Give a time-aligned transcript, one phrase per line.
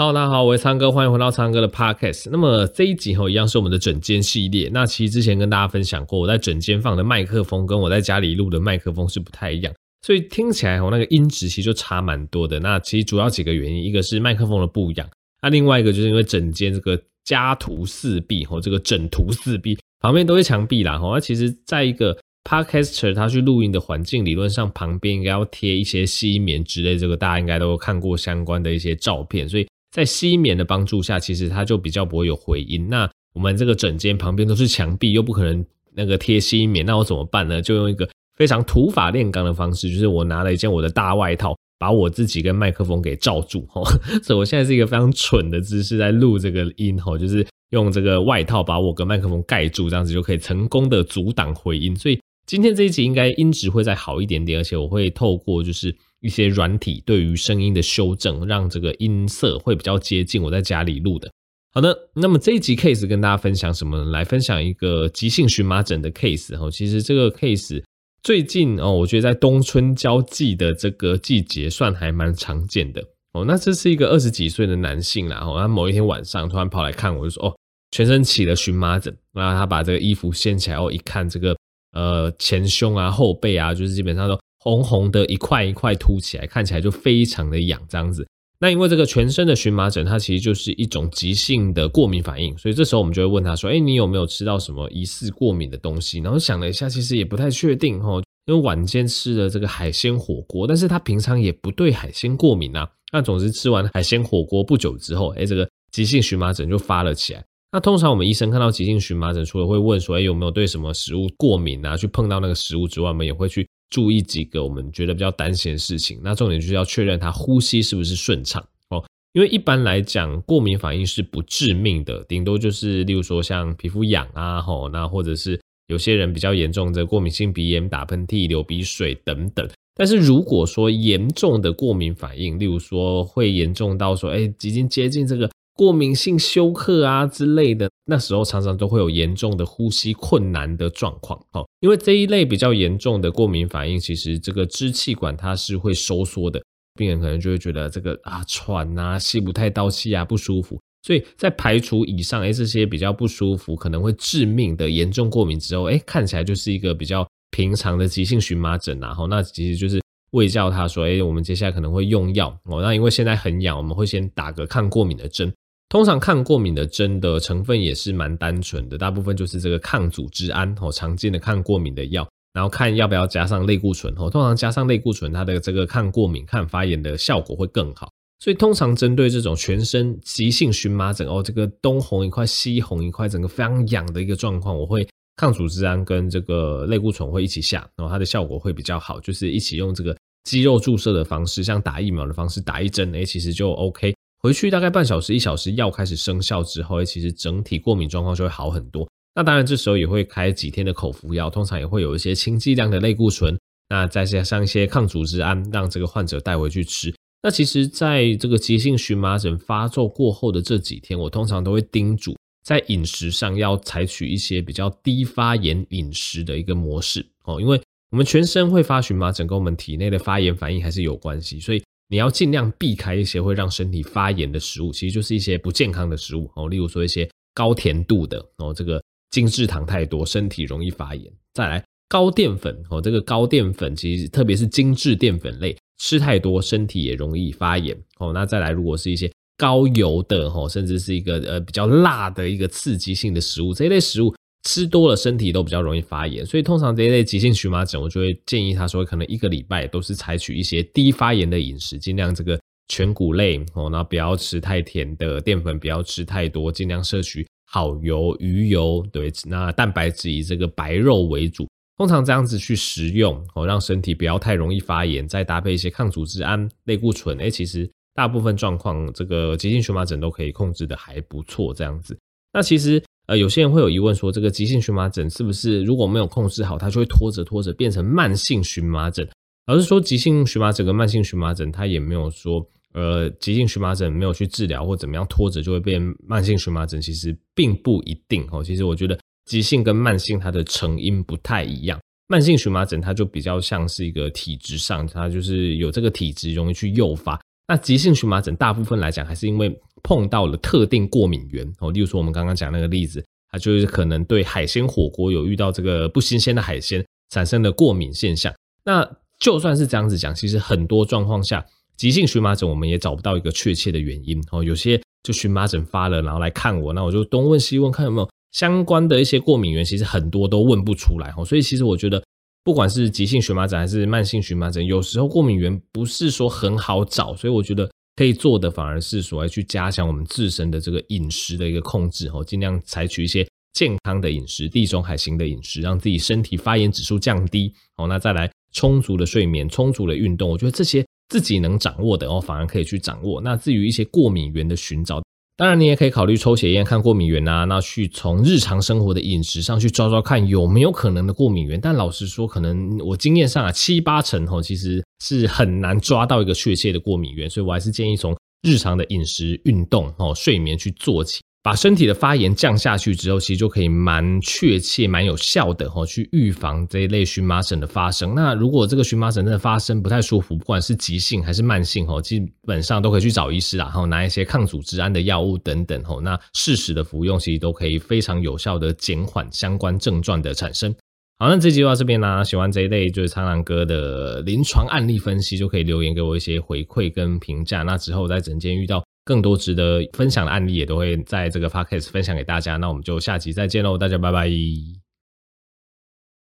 [0.00, 2.30] 好大家好，我是苍哥，欢迎回到苍哥的 Podcast。
[2.32, 4.70] 那么这一集哈，一样是我们的整间系列。
[4.72, 12.58] 那其实之前跟大家分享过，我在整间放的麦克风跟我在家里录的麦克风是不太一样，所以听起来我那个音质其实就差蛮多的。
[12.58, 15.06] 那其实主要几个原因，一个是麦克风的不一样，
[15.42, 21.10] 那另外一个就是因为整间这个家徒四壁哈，这个整图四壁旁边都是墙壁啦哈。
[21.12, 22.16] 那其实在一个
[22.48, 29.66] Podcaster 他去录音的环境，理论上旁边应该要贴一些吸棉之类，这个大家应该都看过相关的一些照片，所以。
[29.90, 32.88] 在吸棉的帮助下，其实它就比较不会有回音。
[32.88, 37.60] 那我们这个整间旁边都是墙壁，又不可能那个贴吸棉，那我怎么办呢？
[37.60, 43.66] 就用一个非常土法炼钢的方式，就是我拿了一件我的大外套，把我自己跟麦克风给罩住。
[43.66, 43.82] 哈，
[44.22, 46.96] 所以我现在是一个非常蠢的姿势在录这个音。
[47.02, 51.96] 哈，就是用这个外套把我跟麦克风盖住，这样子就可以成功的阻挡回音。
[51.96, 55.94] 所以今天这一集应该音质会再好一点点，而且我会透过就是。
[56.20, 61.30] 一些软体对于声音的修正，让这个音色会比较接近我在家里录的。
[61.72, 64.10] 好的，那么这一集 case 跟大家分享什么呢？
[64.10, 66.70] 来分享一个急性荨麻疹的 case 哈。
[66.70, 67.82] 其实这个 case
[68.22, 73.00] 最近哦，我觉得在冬春交际的这个季节算还蛮常见的
[73.32, 73.44] 哦。
[73.46, 77.56] 那这是一个二十几岁的男性啦，哦，他某一天晚上突然跑来看我，就说哦，
[77.92, 81.56] 全身起了荨麻疹，然后他把这个衣服掀起来哦，一看这个
[81.92, 84.38] 呃前胸啊、后背啊，就是基本上都。
[84.60, 88.26] 红红的一块一块凸起来，看起来就非常的痒，这样子。
[88.62, 102.86] 那因为这个全身的荨麻疹，它其实就是一种急性的过敏反应，所以这时候我们就会问他说：“哎，你有没有吃到什么疑似过敏的东西？”然后想了一下，其实也不太确定哈，因为晚间吃了这个海鲜火锅，但是他平常也不对海鲜过敏啊。
[103.14, 107.42] 那总之吃完海鲜火锅不久之后，哎，这个急性荨麻疹就发了起来。
[107.72, 113.66] 那通常我们医生看到急性荨麻疹，除了会问说：“哎，有没有对什么食物过敏啊？”去碰到那个食物之外，我们也会去。
[113.90, 119.04] 注意几个我们觉得比较担心的事情，那重点就是要确认他呼吸是不是顺畅哦。
[119.32, 129.68] 因为一般来讲，过敏反应是不致命的，顶多就是例如说像皮肤痒啊，吼，那或者是有些人比较严重的过敏性鼻炎、打喷嚏、流鼻水等等。
[129.94, 135.50] 但是如果说严重的过敏反应，例如说会严重到说，哎，已经接近这个。
[135.80, 141.40] 过敏性休克啊之类的，那时候常常都会有严重的呼吸困难的状况。
[141.52, 146.62] 哦，因为这一类比较严重的过敏反应，其实这个支气管它是会收缩的，
[146.96, 150.78] 病人可能就会觉得这个啊喘啊，吸不太到气啊，不舒服。
[151.02, 159.16] 所以在排除以上诶这些比较不舒服、可能会致命的严重过敏之后，诶看起来就是一个比较平常的急性荨麻疹啊。
[159.30, 159.98] 那其实就是
[160.32, 162.82] 卫教他说，诶我们接下来可能会用药哦。
[162.82, 165.50] 那因为现在很痒，我们会先打个抗过敏的针。
[165.90, 174.30] 通常抗过敏的针的成分也是蛮单纯的，大部分就是这个抗组织胺哦，常见的抗过敏的药，然后看要不要加上类固醇哦。
[174.30, 178.08] 通常加上类固醇，它的这个抗过敏、抗发炎的效果会更好。
[178.38, 194.14] 所以通常针对这种全身急性荨麻疹哦，这个东红一块西红一块，整个非常痒的一个状况，我会抗组织胺跟这个类固醇会一起下，然后它的效果会比较好，就是一起用这个肌肉注射的方式，像打疫苗的方式打一针，诶，其实就 OK。
[194.42, 199.06] 回去大概半小时一小时，药开始生效之后，其实整体过敏状况就会好很多。
[199.34, 203.58] 那当然这时候也会开几天的口服药，通常也会有一些轻剂量的类固醇，
[203.90, 207.14] 那再加上一些抗组织胺，让这个患者带回去吃。
[207.42, 212.34] 那其实在这个急性荨麻疹发作过后的这几天，我通常都会叮嘱
[212.64, 217.78] 在饮食上要采取一些比较低发炎饮食的一个模式哦，因为
[218.10, 221.82] 我们全身会发荨麻疹，跟我们体内的发炎反应还是有关系，所以。
[222.10, 229.00] 你要尽量避开一些会让身体发炎的食物，其实就是一些不健康的食物哦，例如说一些高甜度的哦，这个
[229.30, 231.32] 精制糖太多，身体容易发炎。
[231.54, 238.32] 再来高淀粉哦，这个高淀粉其实特别是精制淀粉类，吃太多身体也容易发炎哦。
[238.32, 244.34] 那再来，如果是一些高油的哦，甚至是一个呃比较辣的一个刺激性的食物，这一类食物。
[244.64, 272.14] 吃多了，身体都比较容易发炎，所以通常这一类急性荨麻疹，我就会建议他说，可能一个礼拜都是采取一些低发炎的饮食，尽量这个全谷类哦，然后不要吃太甜的淀粉，不要吃太多，尽量摄取好油、鱼油，对，那蛋白质以这个白肉为主，通常这样子去食用哦，让身体不要太容易发炎，再搭配一些抗组织胺、类固醇，诶，其实大部分状况这个急性荨麻疹都可以控制的还不错，这样子，
[272.52, 273.02] 那其实。
[273.30, 279.24] 呃，有些人会有疑问说，这个急性荨麻疹是不是如果没有控制好，它就会拖着拖着变成慢性荨麻疹？
[279.68, 282.60] 老实说，急性荨麻疹跟慢性荨麻疹，它也没有说，
[282.92, 288.64] 呃，急性荨麻疹没有去治疗或怎么样拖着就会变慢性荨麻疹，其实并不一定哦。
[288.64, 297.40] 其实我觉得急性跟慢性它的成因不太一样，慢性荨麻疹它就比较像是一个体质上，它就是有这个体质容易去诱发。
[297.70, 308.52] 那急性荨麻疹大部分来讲还是因为碰到了特定过敏源哦，例如说我们刚刚讲那个例子，它就是可能对海鲜火锅有遇到这个不新鲜的海鲜产生的过敏现象。
[308.82, 309.08] 那
[309.38, 311.64] 就算是这样子讲，其实很多状况下，
[311.96, 314.64] 急性荨麻疹我们也找不到一个确切的原因哦。
[314.64, 321.44] 有些就荨麻疹发了，然后来看我，那我就东问西问，看有没有相关的一些过敏源，其实很多都问不出来哦。
[321.44, 322.20] 所以其实我觉得，
[322.64, 333.46] 不管是急性荨麻疹还是慢性荨麻疹，有时候过敏源不是说很好找，所以我觉得可以做的反而是所谓去加强我们自身的这个饮食的一个控制哦，尽量采取一些。
[333.72, 337.72] 健康的饮食，地中海型的饮食，让自己身体发炎指数降低。
[337.96, 343.40] 好，那再来充足的睡眠，充足的运动，我觉得这些自己能掌握的哦，反而可以去掌握。
[343.40, 345.22] 那至于一些过敏源的寻找，
[345.60, 351.78] 当然你也可以考虑抽血验看过敏源啊，那去从日常生活的饮食上去抓抓看有没有可能的过敏源。
[351.78, 361.42] 但老实说，可能我经验上啊，七八成哦，其实是很难抓到一个确切的过敏源，所以我还是建议从日常的饮食、运动哦、睡眠去做起。
[361.62, 368.34] 把身体的发炎降下去之后，其实就可以蛮确切、蛮有效的哈，去预防这一类荨麻疹的发生。
[368.34, 380.90] 那如果这个荨麻疹真的发生不太舒服，不管是急性还是慢性哈，基本上都可以去找医师啦，然后拿一些抗组织胺的药物等等哈，那适时的服用，其实都可以非常有效的减缓相关症状的产生。
[381.38, 382.42] 好，那这集就到这边啦。
[382.42, 387.82] 喜欢这一类就是苍狼哥的临床案例分析，就可以留言给我一些回馈跟评价。
[387.82, 389.04] 那之后在诊间遇到。
[389.30, 394.50] 更多值得分享的案例也都会在这个 podcast 分享给大家，那我们就下期再见喽，大家拜拜。